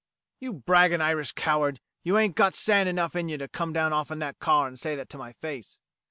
"You 0.39 0.53
braggin' 0.53 0.99
Irish 0.99 1.33
coward, 1.33 1.79
you 2.01 2.15
haint 2.15 2.35
got 2.35 2.55
sand 2.55 2.89
enough 2.89 3.15
in 3.15 3.29
you 3.29 3.37
to 3.37 3.47
come 3.47 3.71
down 3.71 3.93
off'n 3.93 4.17
that 4.17 4.39
car 4.39 4.67
and 4.67 4.79
say 4.79 4.95
that 4.95 5.09
to 5.09 5.19
my 5.19 5.33
face." 5.33 5.79